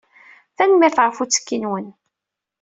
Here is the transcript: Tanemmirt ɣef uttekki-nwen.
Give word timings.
Tanemmirt 0.57 0.97
ɣef 1.03 1.17
uttekki-nwen. 1.23 1.87